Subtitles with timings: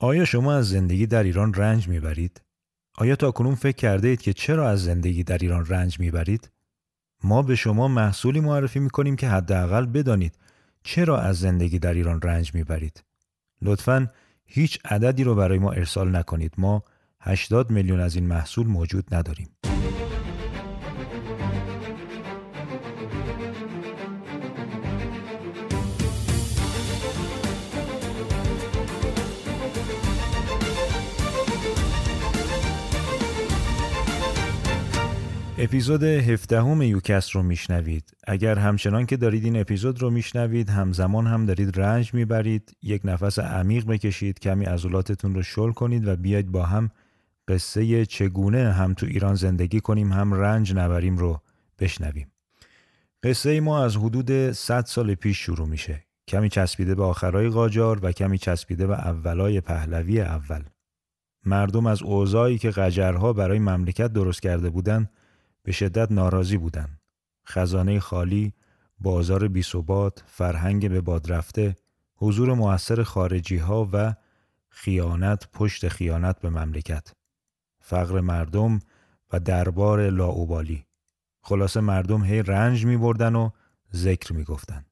[0.00, 2.40] آیا شما از زندگی در ایران رنج می‌برید؟
[2.98, 6.50] آیا تا کنون فکر کرده اید که چرا از زندگی در ایران رنج می‌برید؟
[7.22, 10.38] ما به شما محصولی معرفی می‌کنیم که حداقل بدانید
[10.82, 13.04] چرا از زندگی در ایران رنج می‌برید.
[13.62, 14.06] لطفاً
[14.46, 16.54] هیچ عددی رو برای ما ارسال نکنید.
[16.58, 16.82] ما
[17.20, 19.48] 80 میلیون از این محصول موجود نداریم.
[35.60, 38.10] اپیزود 17 همه یوکست رو میشنوید.
[38.26, 43.38] اگر همچنان که دارید این اپیزود رو میشنوید همزمان هم دارید رنج می‌برید یک نفس
[43.38, 46.90] عمیق بکشید کمی عضلاتتون رو شل کنید و بیاید با هم
[47.48, 51.40] قصه چگونه هم تو ایران زندگی کنیم هم رنج نبریم رو
[51.78, 52.32] بشنویم.
[53.22, 56.04] قصه ما از حدود 100 سال پیش شروع میشه.
[56.28, 60.62] کمی چسبیده به آخرای قاجار و کمی چسبیده به اولای پهلوی اول.
[61.44, 65.10] مردم از اوضاعی که قجرها برای مملکت درست کرده بودند
[65.62, 67.00] به شدت ناراضی بودند.
[67.46, 68.52] خزانه خالی،
[69.00, 71.76] بازار بیثبات، فرهنگ به باد رفته،
[72.16, 74.14] حضور موثر خارجی ها و
[74.68, 77.12] خیانت پشت خیانت به مملکت.
[77.80, 78.80] فقر مردم
[79.32, 80.84] و دربار لاوبالی.
[81.40, 83.50] خلاصه مردم هی رنج می بردن و
[83.94, 84.84] ذکر می گفتن.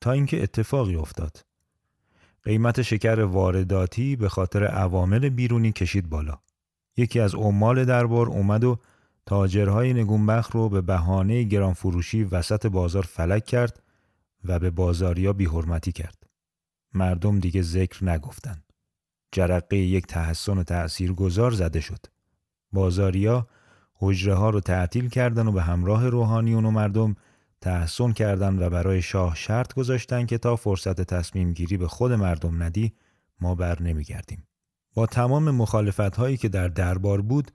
[0.00, 1.44] تا اینکه اتفاقی افتاد.
[2.42, 6.38] قیمت شکر وارداتی به خاطر عوامل بیرونی کشید بالا.
[6.96, 8.78] یکی از عمال دربار اومد و
[9.26, 13.82] تاجرهای نگونبخ رو به بهانه گران فروشی وسط بازار فلک کرد
[14.44, 16.22] و به بازاریا بیحرمتی کرد.
[16.94, 18.62] مردم دیگه ذکر نگفتن.
[19.32, 22.06] جرقه یک تحسن و تأثیر گذار زده شد.
[22.72, 23.48] بازاریا
[23.94, 27.16] حجره ها رو تعطیل کردن و به همراه روحانیون و مردم
[27.60, 32.62] تحسن کردن و برای شاه شرط گذاشتن که تا فرصت تصمیم گیری به خود مردم
[32.62, 32.92] ندی
[33.40, 34.46] ما بر نمیگردیم.
[34.94, 37.50] با تمام مخالفت هایی که در دربار بود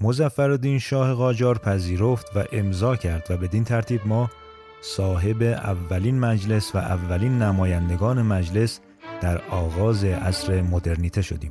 [0.00, 4.30] مزفردین شاه قاجار پذیرفت و امضا کرد و بدین ترتیب ما
[4.80, 8.80] صاحب اولین مجلس و اولین نمایندگان مجلس
[9.20, 11.50] در آغاز عصر مدرنیته شدیم.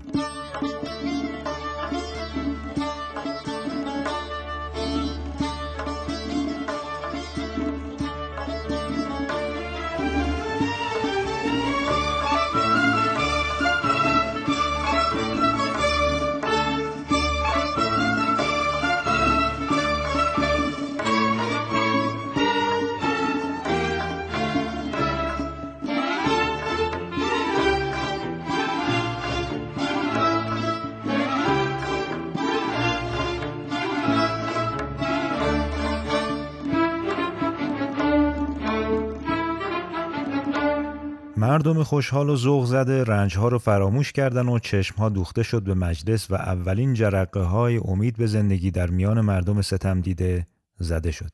[41.49, 46.31] مردم خوشحال و ذوق زده رنجها رو فراموش کردن و چشمها دوخته شد به مجلس
[46.31, 50.47] و اولین جرقه های امید به زندگی در میان مردم ستم دیده
[50.77, 51.31] زده شد.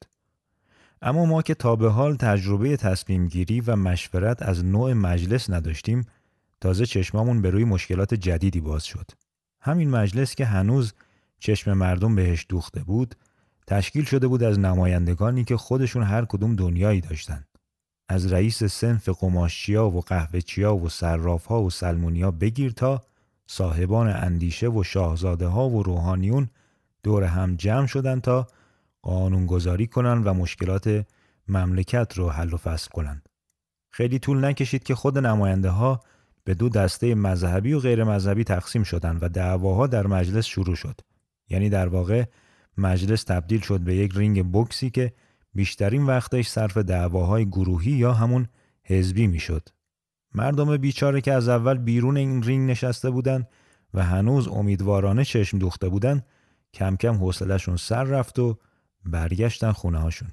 [1.01, 6.05] اما ما که تا به حال تجربه تصمیم گیری و مشورت از نوع مجلس نداشتیم
[6.61, 9.11] تازه چشمامون به روی مشکلات جدیدی باز شد.
[9.61, 10.93] همین مجلس که هنوز
[11.39, 13.15] چشم مردم بهش دوخته بود
[13.67, 17.54] تشکیل شده بود از نمایندگانی که خودشون هر کدوم دنیایی داشتند.
[18.09, 23.01] از رئیس سنف قماشچیا و قهوهچیا و صرافها و سلمونیا بگیر تا
[23.47, 26.49] صاحبان اندیشه و شاهزاده ها و روحانیون
[27.03, 28.47] دور هم جمع شدن تا
[29.01, 31.05] قانونگذاری کنن و مشکلات
[31.47, 33.29] مملکت رو حل و فصل کنند.
[33.91, 35.99] خیلی طول نکشید که خود نماینده ها
[36.43, 41.01] به دو دسته مذهبی و غیر مذهبی تقسیم شدند و دعواها در مجلس شروع شد.
[41.49, 42.25] یعنی در واقع
[42.77, 45.13] مجلس تبدیل شد به یک رینگ بوکسی که
[45.55, 48.47] بیشترین وقتش صرف دعواهای گروهی یا همون
[48.83, 49.69] حزبی می‌شد.
[50.35, 53.47] مردم بیچاره که از اول بیرون این رینگ نشسته بودند
[53.93, 56.25] و هنوز امیدوارانه چشم دوخته بودند
[56.73, 58.57] کم کم حوصلهشون سر رفت و
[59.05, 60.29] برگشتن خونه هاشون.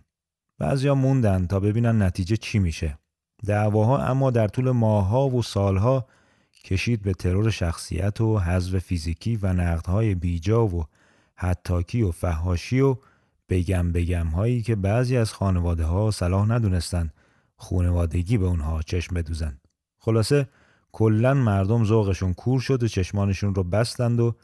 [0.58, 2.98] بعضیا موندن تا ببینن نتیجه چی میشه.
[3.46, 6.06] دعواها اما در طول ماهها و سالها
[6.64, 10.86] کشید به ترور شخصیت و حذف فیزیکی و نقدهای بیجا و
[11.34, 12.96] حتاکی و فهاشی و
[13.52, 17.10] بگم بگم هایی که بعضی از خانواده ها صلاح ندونستن
[17.56, 19.60] خونوادگی به اونها چشم بدوزن.
[19.99, 20.49] خلاصه
[20.93, 24.34] کلا مردم ذوقشون کور شد و چشمانشون رو بستند و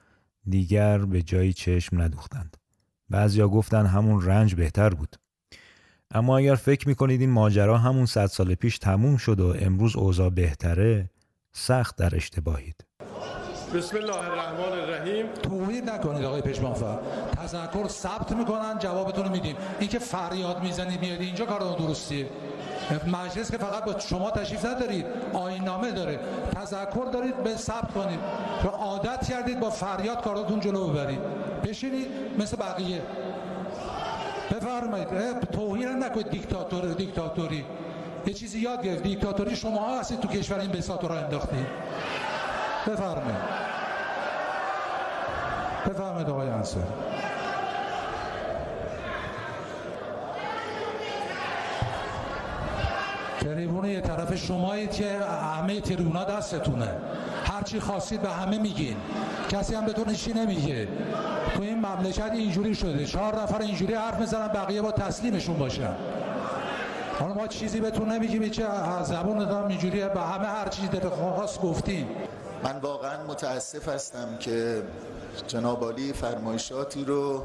[0.48, 2.56] دیگر به جایی چشم ندوختند.
[3.10, 5.16] بعضیا گفتن همون رنج بهتر بود.
[6.10, 10.30] اما اگر فکر می‌کنید این ماجرا همون صد سال پیش تموم شد و امروز اوضاع
[10.30, 11.10] بهتره
[11.52, 12.87] سخت در اشتباهید.
[13.74, 15.26] بسم الله الرحمن الرحیم.
[15.42, 16.98] توهین نکنید آقای پشمانفر
[17.42, 19.56] تذکر ثبت می‌کنن جوابتون رو میدیم.
[19.80, 22.26] این که فریاد می‌زنید میاد اینجا کار درستیه
[23.06, 26.20] مجلس که فقط با شما تشریف ندارید آین نامه داره.
[26.54, 28.18] تذکر دارید به ثبت کنید.
[28.62, 31.20] تو عادت کردید با فریاد کاراتون جلو ببرید.
[31.64, 32.06] بشینید
[32.38, 33.02] مثل بقیه.
[34.50, 35.40] بفرمایید.
[35.52, 37.64] توهین نکنید دیکتاتور دیکتاتوری.
[38.26, 39.02] یه چیزی یاد گرفت.
[39.02, 41.66] دیکتاتوری شما هستید تو کشور این بساط رو انداختید.
[42.88, 43.68] بفرمایید.
[45.88, 46.86] بفرمایید آقای انصاری
[53.40, 55.18] تریبون یه طرف شمایید که
[55.58, 56.88] همه تریبونا دستتونه.
[57.44, 58.96] هرچی خواستید به همه میگین.
[59.48, 60.88] کسی هم بهتون هیچی نمیگه.
[61.56, 63.06] تو این مملکت اینجوری شده.
[63.06, 65.94] چهار نفر اینجوری حرف می‌زنن بقیه با تسلیمشون باشن.
[67.20, 68.64] حالا ما چیزی بهتون نمیگیم چه
[69.02, 72.06] زبون دارم اینجوری به همه هر چیزی دل خواست گفتیم
[72.64, 74.82] من واقعا متاسف هستم که
[75.46, 77.42] جناب فرمایشاتی رو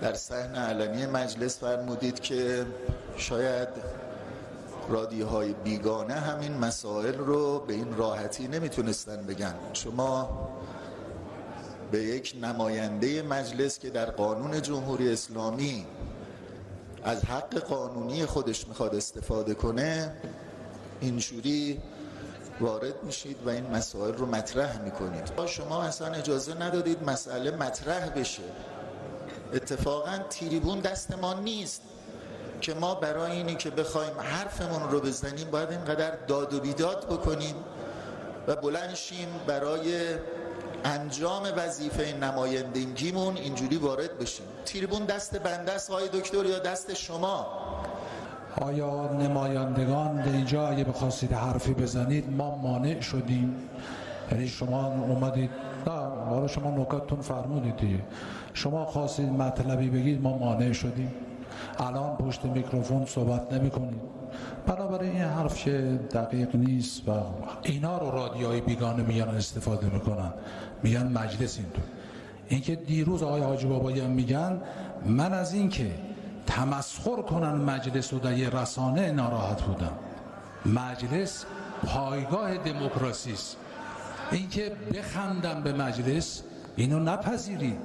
[0.00, 2.66] در صحن علنی مجلس فرمودید که
[3.16, 3.68] شاید
[4.88, 9.54] رادیوهای بیگانه همین مسائل رو به این راحتی نمی‌تونستن بگن.
[9.72, 10.48] شما
[11.90, 15.86] به یک نماینده مجلس که در قانون جمهوری اسلامی
[17.04, 20.16] از حق قانونی خودش می‌خواد استفاده کنه
[21.00, 21.82] اینجوری
[22.62, 25.46] وارد میشید و این مسائل رو مطرح می‌کنید.
[25.46, 28.42] شما اصلا اجازه ندادید مسئله مطرح بشه.
[29.52, 31.82] اتفاقا تیریبون دست ما نیست
[32.60, 37.54] که ما برای اینی که بخوایم حرفمون رو بزنیم باید اینقدر داد و بیداد بکنیم
[38.46, 40.14] و بلند شیم برای
[40.84, 44.46] انجام وظیفه نمایندگیمون اینجوری وارد بشیم.
[44.64, 47.61] تیریبون دست بنده است های دکتر یا دست شما؟
[48.60, 53.54] آیا نمایندگان در اینجا اگه بخواستید حرفی بزنید؟ ما مانع شدیم.
[54.32, 55.50] یعنی شما اومدید.
[55.86, 55.92] نه
[56.28, 58.00] حالا شما نکاتتون فرمودید دیگه.
[58.54, 61.12] شما خواستید مطلبی بگید ما مانع شدیم.
[61.78, 64.00] الان پشت میکروفون صحبت نمی کنید
[65.02, 67.12] این حرف که دقیق نیست و
[67.62, 70.32] اینا رو رادیوهای بیگانه میان استفاده می‌کنن.
[70.82, 71.84] میگن مجلس اینطور.
[72.48, 74.60] اینکه دیروز آقای حاجی بابایی میگن
[75.06, 75.90] من از اینکه
[76.46, 79.92] تمسخر کنن مجلس و در یه رسانه ناراحت بودم
[80.66, 81.44] مجلس
[81.86, 83.56] پایگاه دموکراسی است.
[84.30, 86.42] اینکه بخندم به مجلس
[86.76, 87.78] اینو نپذیرید.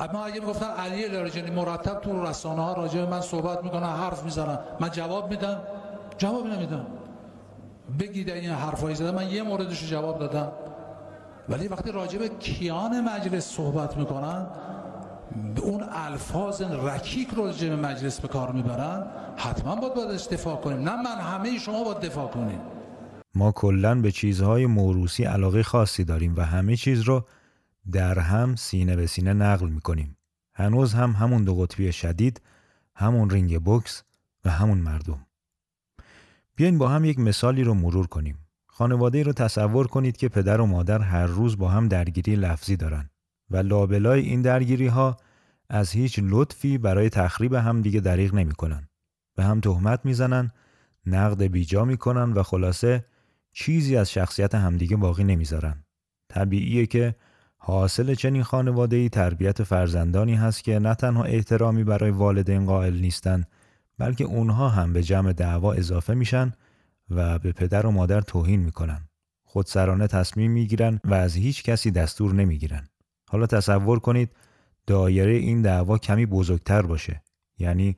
[0.00, 4.58] اما اگه می‌گفتن علی لاریجانی مرتب تو رسانه ها راجع من صحبت می‌کنن حرف می‌زنن
[4.80, 5.60] من جواب میدم؟
[6.18, 6.86] جواب نمیدم.
[8.00, 10.52] بگید این حرفایی زدن من یه موردش جواب دادم.
[11.48, 14.46] ولی وقتی راجع به کیان مجلس صحبت می‌کنن
[15.62, 19.06] اون الفاظ رکیک رو به مجلس به کار می‌برن
[19.36, 20.78] حتما باید باید دفاع کنیم.
[20.78, 22.60] نه من همه شما باید دفاع کنیم.
[23.34, 27.26] ما کلا به چیزهای موروسی علاقه خاصی داریم و همه چیز رو
[27.92, 30.16] در هم سینه به سینه نقل می‌کنیم.
[30.54, 32.40] هنوز هم همون دو قطبی شدید
[32.94, 34.02] همون رینگ بوکس
[34.44, 35.26] و همون مردم.
[36.56, 38.38] بیاین با هم یک مثالی رو مرور کنیم.
[38.66, 43.10] خانواده رو تصور کنید که پدر و مادر هر روز با هم درگیری لفظی دارن.
[43.50, 45.16] و لابلای این درگیری ها
[45.68, 48.88] از هیچ لطفی برای تخریب هم دیگه دریغ نمی‌کنن.
[49.36, 50.50] به هم تهمت می‌زنن،
[51.06, 53.04] نقد بیجا می‌کنن و خلاصه
[53.52, 55.84] چیزی از شخصیت همدیگه باقی نمی‌ذارن.
[56.28, 57.14] طبیعیه که
[57.56, 63.44] حاصل چنین خانواده ای تربیت فرزندانی هست که نه تنها احترامی برای والدین قائل نیستن
[63.98, 66.52] بلکه اونها هم به جمع دعوا اضافه میشن
[67.10, 69.08] و به پدر و مادر توهین می‌کنن
[69.44, 72.88] خودسرانه تصمیم می‌گیرن و از هیچ کسی دستور نمی‌گیرن
[73.30, 74.30] حالا تصور کنید
[74.86, 77.22] دایره این دعوا کمی بزرگتر باشه.
[77.58, 77.96] یعنی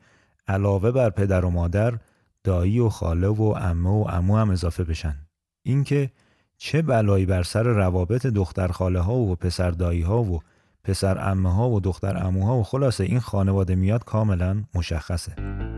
[0.49, 1.99] علاوه بر پدر و مادر
[2.45, 5.17] دایی و خاله و عمه و عمو هم اضافه بشن.
[5.63, 6.11] اینکه
[6.57, 10.41] چه بلایی بر سر روابط دختر خاله ها و پسر دایی ها و
[10.85, 15.72] پسر عمه ها و دختر عموها و خلاصه این خانواده میاد کاملا مشخصه.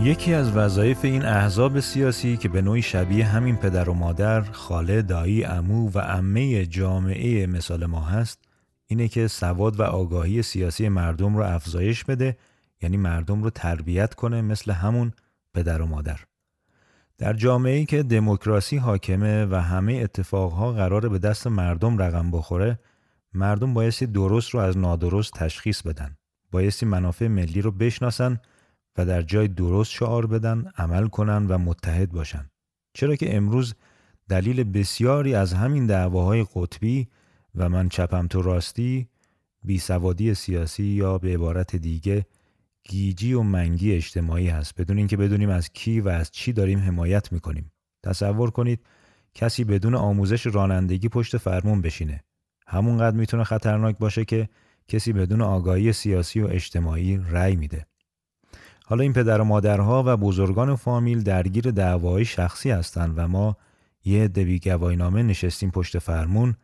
[0.00, 5.02] یکی از وظایف این احزاب سیاسی که به نوعی شبیه همین پدر و مادر، خاله،
[5.02, 8.38] دایی، امو و عمه جامعه مثال ما هست
[8.86, 12.36] اینه که سواد و آگاهی سیاسی مردم رو افزایش بده
[12.82, 15.12] یعنی مردم رو تربیت کنه مثل همون
[15.54, 16.20] پدر و مادر.
[17.18, 22.78] در جامعه‌ای که دموکراسی حاکمه و همه اتفاقها قرار به دست مردم رقم بخوره
[23.34, 26.16] مردم بایستی درست رو از نادرست تشخیص بدن.
[26.50, 28.40] بایستی منافع ملی رو بشناسن
[28.98, 32.50] و در جای درست شعار بدن، عمل کنن و متحد باشن.
[32.94, 33.74] چرا که امروز
[34.28, 37.08] دلیل بسیاری از همین دعواهای قطبی
[37.54, 39.08] و من چپم تو راستی
[39.64, 42.26] بیسوادی سیاسی یا به عبارت دیگه
[42.88, 44.80] گیجی و منگی اجتماعی هست.
[44.80, 47.72] بدون اینکه بدونیم از کی و از چی داریم حمایت می‌کنیم.
[48.02, 48.86] تصور کنید
[49.34, 52.24] کسی بدون آموزش رانندگی پشت فرمون بشینه.
[52.66, 54.48] همونقدر می‌تونه خطرناک باشه که
[54.88, 57.86] کسی بدون آگاهی سیاسی و اجتماعی رأی میده.
[58.88, 63.56] حالا این پدر و مادرها و بزرگان فامیل درگیر دعوای شخصی هستند و ما
[64.04, 66.54] یه عده بیگواهینامه نشستیم پشت فرمون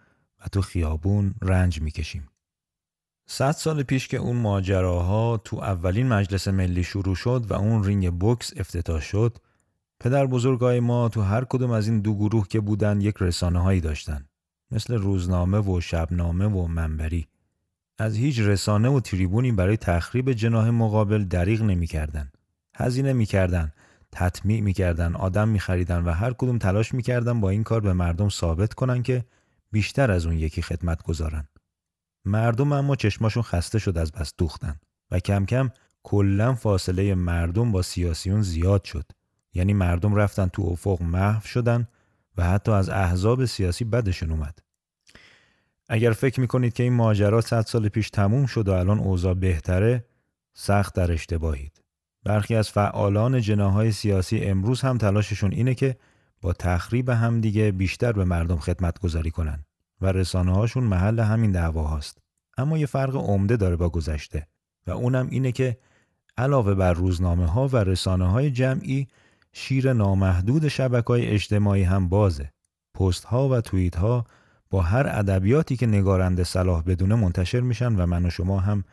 [0.40, 2.28] و تو خیابون رنج می‌کشیم.
[3.26, 8.10] صد سال پیش که اون ماجراها تو اولین مجلس ملی شروع شد و اون رینگ
[8.10, 9.38] بوکس افتتاح شد
[10.00, 13.80] پدر بزرگای ما تو هر کدوم از این دو گروه که بودن یک رسانه هایی
[13.80, 14.24] داشتن
[14.70, 17.26] مثل روزنامه و شبنامه و منبری
[17.99, 22.32] از هیچ رسانه و تریبونی برای تخریب جناه مقابل دریغ نمی‌کردن.
[22.76, 23.72] هزینه می‌کردن،
[24.12, 28.75] تطمیع می‌کردن، آدم میخریدن و هر کدوم تلاش می‌کردن با این کار به مردم ثابت
[28.75, 29.25] کنن که
[29.72, 31.49] بیشتر از اون یکی خدمت گذارن.
[32.25, 34.76] مردم اما چشماشون خسته شد از بس دوختن
[35.11, 35.70] و کم کم
[36.02, 39.04] کلا فاصله مردم با سیاسیون زیاد شد.
[39.54, 41.88] یعنی مردم رفتن تو افق محو شدن
[42.37, 44.58] و حتی از احزاب سیاسی بدشون اومد.
[45.94, 50.04] اگر فکر می‌کنید که این ماجرا صد سال پیش تموم شد و الان اوضاع بهتره
[50.54, 51.82] سخت در اشتباهید.
[52.25, 55.96] برخی از فعالان جناهای سیاسی امروز هم تلاششون اینه که
[56.40, 59.64] با تخریب همدیگه بیشتر به مردم خدمت گذاری کنن
[60.00, 62.18] و رسانه هاشون محل همین دعوا هاست.
[62.58, 64.46] اما یه فرق عمده داره با گذشته
[64.87, 65.78] و اونم اینه که
[66.37, 69.08] علاوه بر روزنامه ها و رسانه های جمعی
[69.52, 72.52] شیر نامحدود شبکه های اجتماعی هم بازه.
[72.94, 74.26] پست ها و توییت ها
[74.72, 78.84] با هر ادبیاتی که نگارنده صلاح بدونه منتشر میشن و من و شما هم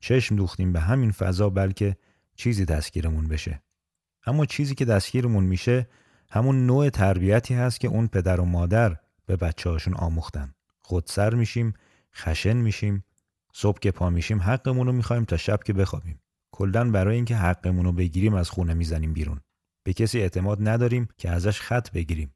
[0.00, 1.96] چشم دوختیم به همین فضا بلکه
[2.36, 3.62] چیزی دستگیرمون بشه.
[4.26, 5.88] اما چیزی که دستگیرمون میشه
[6.30, 10.54] همون نوع تربیتی هست که اون پدر و مادر به بچه هاشون آموختن.
[10.80, 11.74] خودسر میشیم
[12.14, 13.04] خشن میشیم
[13.52, 16.20] صبح که پا میشیم حقمون رو می‌خوایم تا شب که بخوابیم.
[16.50, 19.40] کلا برای اینکه حقمون رو بگیریم از خونه می‌زنیم بیرون.
[19.82, 22.34] به کسی اعتماد نداریم که ازش خط بگیریم.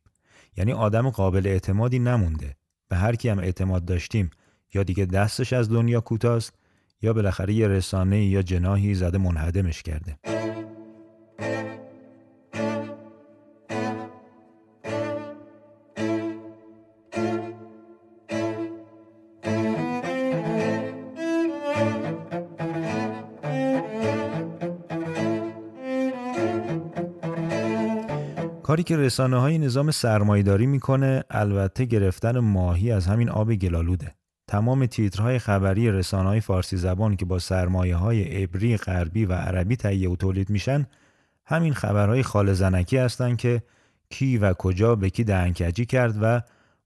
[0.57, 2.60] یعنی آدم قابل اعتمادی نمونده.
[2.91, 4.31] به هر کی هم اعتماد داشتیم
[4.75, 6.55] یا دیگه دستش از دنیا کوتاست
[7.03, 10.40] یا بالاخره یه رسانه یا جناهی زده منهدمش کرده.
[28.71, 34.15] کاری که رسانه های نظام سرمایداری می‌کنه البته گرفتن ماهی از همین آب گلالوده.
[34.49, 39.77] تمام تیترهای خبری رسانه های فارسی زبان که با سرمایه های عبری، غربی و عربی
[39.77, 40.87] تهیه و تولید میشن
[41.47, 43.63] همین خبرهای خال زنکی هستند که
[44.11, 46.43] کی و کجا به کی دهنکجی کرد و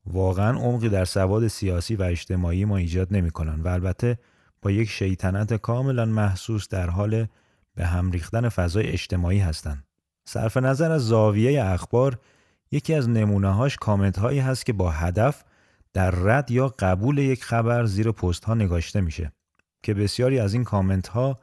[0.07, 4.19] واقعا عمقی در سواد سیاسی و اجتماعی ما ایجاد نمی‌کنن و البته
[4.63, 7.27] با یک شیطنت کاملا محسوس در حال
[7.75, 9.84] به هم ریختن فضای اجتماعی هستند.
[10.25, 12.19] صرف نظر از زاویه اخبار
[12.71, 15.45] یکی از نمونه هاش کامنت هایی هست که با هدف
[15.93, 19.33] در رد یا قبول یک خبر زیر پست ها نگاشته میشه
[19.83, 21.39] که بسیاری از این کامنت ها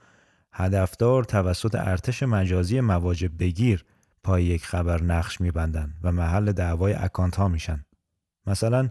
[0.53, 3.85] هدفدار توسط ارتش مجازی مواجب بگیر
[4.23, 7.85] پای یک خبر نقش میبندن و محل دعوای اکانت ها میشن.
[8.47, 8.89] مثلا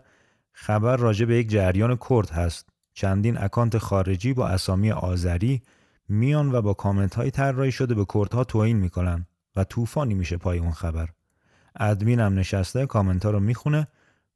[0.53, 2.69] خبر راجع به یک جریان کرد هست.
[2.95, 5.63] چندین اکانت خارجی با اسامی آذری
[6.09, 9.27] میان و با کامنت های طراحی شده به کردها توهین می‌کنن
[9.57, 11.09] و طوفانی میشه پای اون خبر.
[11.77, 13.89] ادمین هم نشسته کامنت رو می‌خونه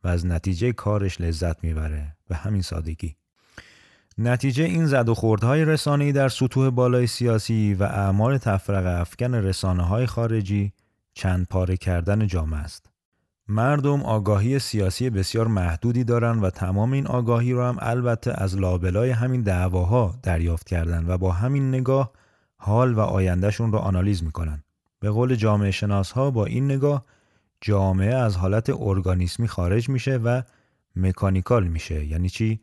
[0.05, 3.17] و از نتیجه کارش لذت می‌بره به همین سادگی.
[4.19, 9.83] نتیجه این زد و خوردهای رسانه‌ای در سطوح بالای سیاسی و اعمال تفرق افکن رسانه
[9.83, 10.73] های خارجی
[11.15, 12.91] چند پاره کردن جامعه است.
[13.49, 19.11] مردم آگاهی سیاسی بسیار محدودی دارند و تمام این آگاهی رو هم البته از لابلای
[19.11, 22.13] همین دعواها دریافت کردن و با همین نگاه
[22.57, 24.65] حال و آیندهشون رو آنالیز می‌کنن.
[25.05, 27.05] به قول جامعه شناس ها با این نگاه
[27.61, 30.43] جامعه از حالت ارگانیسمی خارج میشه و
[30.97, 32.05] مکانیکال میشه.
[32.05, 32.61] یعنی چی؟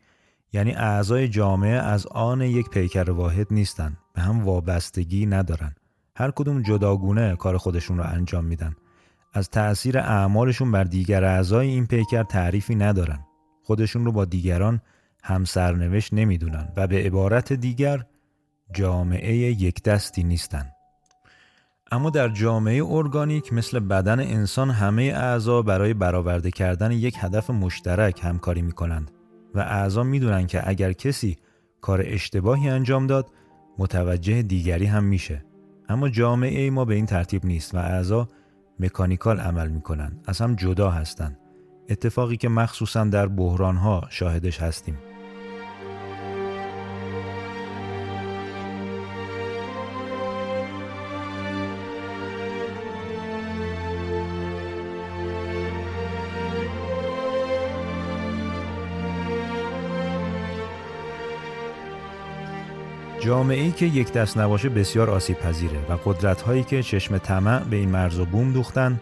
[0.52, 5.74] یعنی اعضای جامعه از آن یک پیکر واحد نیستن به هم وابستگی ندارن.
[6.16, 8.76] هر کدوم جداگونه کار خودشون رو انجام میدن.
[9.32, 13.26] از تأثیر اعمالشون بر دیگر اعضای این پیکر تعریفی ندارن.
[13.62, 14.80] خودشون رو با دیگران
[15.24, 18.04] هم سرنوشت نمی‌دونن و به عبارت دیگر
[18.72, 20.72] جامعه یک دستی نیستن.
[21.92, 28.20] اما در جامعه ارگانیک مثل بدن انسان همه اعضا برای برآورده کردن یک هدف مشترک
[28.24, 29.10] همکاری می کنند
[29.54, 31.36] و اعضا می‌دونن که اگر کسی
[31.80, 33.30] کار اشتباهی انجام داد
[33.78, 35.44] متوجه دیگری هم میشه.
[35.88, 38.28] اما جامعه ما به این ترتیب نیست و اعضا
[38.80, 41.38] مکانیکال عمل می‌کنن از هم جدا هستند.
[41.88, 44.98] اتفاقی که مخصوصا در بحران ها شاهدش هستیم.
[63.32, 67.76] جامعه که یک دست نباشه بسیار آسیب پذیره و قدرت هایی که چشم طمع به
[67.76, 69.00] این مرز و بوم دوختن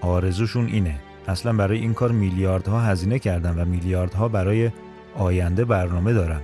[0.00, 1.00] آرزوشون اینه.
[1.28, 4.70] اصلا برای این کار میلیاردها هزینه کردن و میلیاردها برای
[5.16, 6.40] آینده برنامه دارن.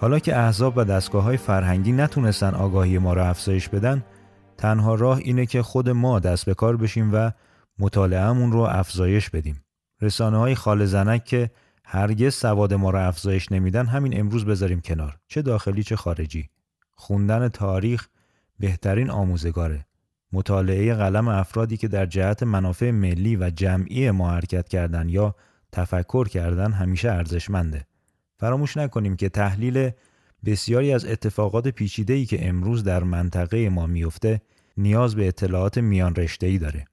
[0.00, 4.04] حالا که احزاب و دستگاه های فرهنگی نتونستن آگاهی ما را افزایش بدن
[4.56, 7.30] تنها راه اینه که خود ما دست به کار بشیم و
[7.78, 9.64] مطالعهمون رو افزایش بدیم.
[10.00, 11.50] رسانه های خال زنک که
[11.90, 15.18] هرگز سواد ما را افزایش نمیدن همین امروز بذاریم کنار.
[15.28, 16.48] چه داخلی چه خارجی.
[16.94, 18.08] خوندن تاریخ
[18.58, 19.86] بهترین آموزگاره.
[20.32, 25.34] مطالعه قلم افرادی که در جهت منافع ملی و جمعی ما حرکت کردن یا
[25.72, 27.86] تفکر کردن همیشه ارزشمنده.
[28.36, 29.90] فراموش نکنیم که تحلیل
[30.44, 34.40] بسیاری از اتفاقات پیچیده‌ای که امروز در منطقه ما میفته
[34.76, 36.84] نیاز به اطلاعات میان رشته‌ای داره.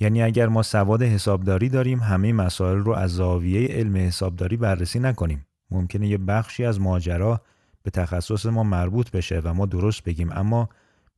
[0.00, 5.46] یعنی اگر ما سواد حسابداری داریم همه مسائل رو از زاویه علم حسابداری بررسی نکنیم.
[5.70, 7.40] ممکنه یه بخشی از ماجرا
[7.82, 10.68] به تخصص ما مربوط بشه و ما درست بگیم اما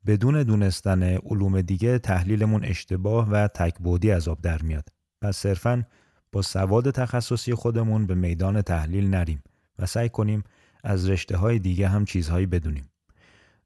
[0.07, 4.89] بدون دونستن علوم دیگه تحلیلمون اشتباه و تکبودی از آب در میاد.
[5.23, 5.85] پس صرفا
[6.33, 9.43] با سواد تخصصی خودمون به میدان تحلیل نریم
[9.79, 10.45] و سعی کنیم
[10.85, 12.85] از رشته های دیگه هم چیزهایی بدونیم.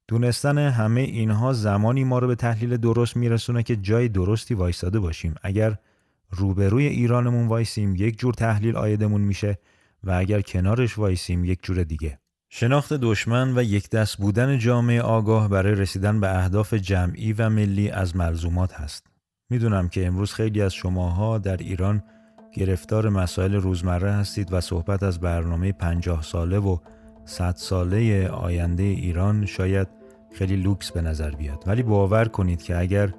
[0.09, 5.35] دونستن همه اینها زمانی ما رو به تحلیل درست میرسونه که جای درستی وایستاده باشیم.
[5.43, 5.77] اگر
[6.31, 9.59] روبروی ایرانمون وایسیم یک جور تحلیل آیدمون میشه
[10.05, 12.19] و اگر کنارش وایسیم یک جور دیگه.
[12.51, 17.91] شناخت دشمن و یک دست بودن جامعه آگاه برای رسیدن به اهداف جمعی و ملی
[17.91, 19.07] از ملزومات هست.
[19.51, 22.03] می‌دونم که امروز خیلی از شماها در ایران
[22.53, 26.79] گرفتار مسائل روزمره هستید و صحبت از برنامه پنجاه ساله و
[27.25, 29.89] صد ساله آینده ایران شاید
[30.33, 31.65] خیلی لوکس به نظر بیاد.
[31.67, 33.15] ولی باور کنید که اگر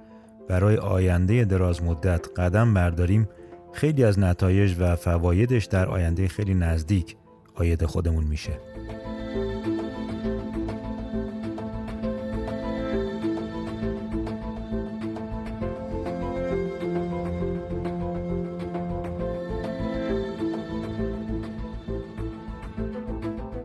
[0.49, 3.29] برای آینده دراز مدت قدم برداریم
[3.73, 7.15] خیلی از نتایج و فوایدش در آینده خیلی نزدیک
[7.55, 8.51] آید خودمون میشه.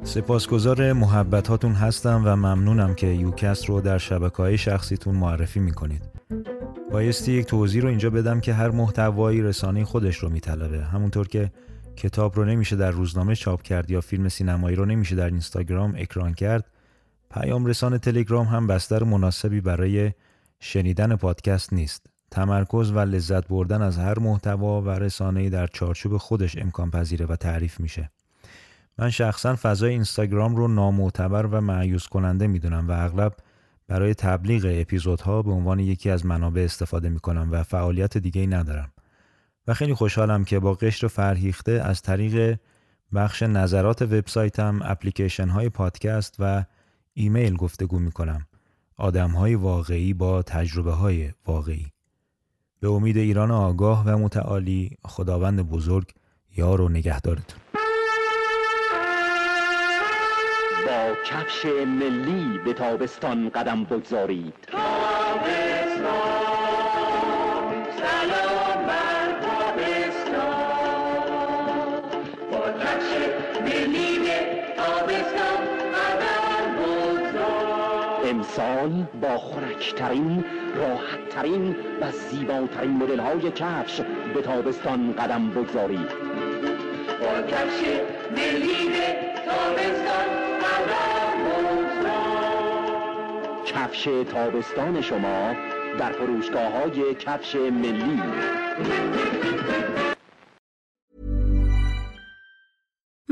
[0.09, 6.03] سپاسگزار محبتاتون هستم و ممنونم که یوکست رو در شبکه های شخصیتون معرفی می‌کنید.
[6.93, 10.85] بایستی یک توضیح رو اینجا بدم که هر محتوایی رسانه خودش رو میطلبه.
[10.85, 11.53] همونطور که
[11.97, 16.35] کتاب رو نمیشه در روزنامه چاپ کرد یا فیلم سینمایی رو نمیشه در اینستاگرام اکران
[16.35, 16.65] کرد.
[17.31, 20.13] پیام رسان تلگرام هم بستر مناسبی برای
[20.61, 22.07] شنیدن پادکست نیست.
[22.31, 27.37] تمرکز و لذت بردن از هر محتوا و رسانه‌ای در چارچوب خودش امکان پذیره و
[27.37, 28.11] تعریف میشه.
[28.99, 33.37] من شخصا فضای اینستاگرام رو نامعتبر و معیوز کننده می‌دونم و اغلب
[33.89, 38.93] برای تبلیغ اپیزودها به عنوان یکی از منابع استفاده می‌کنم و فعالیت دیگه ندارم
[39.67, 42.59] و خیلی خوشحالم که با قشر فرهیخته از طریق
[43.15, 46.65] بخش نظرات وبسایتم اپلیکیشن های پادکست و
[47.15, 48.47] ایمیل گفتگو می کنم.
[48.97, 51.87] آدم های واقعی با تجربه های واقعی.
[52.81, 56.13] به امید ایران آگاه و متعالی خداوند بزرگ
[56.57, 57.68] یار و نگهدارتون.
[60.87, 64.55] با کفش ملی به تابستان قدم بگذارید.
[78.31, 80.45] امسال با خورکترین
[80.77, 84.01] راحتترین و زیباترین مدل های کفش
[84.35, 86.09] به تابستان قدم بگذارید.
[87.21, 87.81] با کفش
[88.31, 88.89] ملی
[89.47, 90.38] تابستان قدم
[93.67, 95.55] کفش تابستان شما
[95.99, 98.23] در فروشگاه های کفش ملی.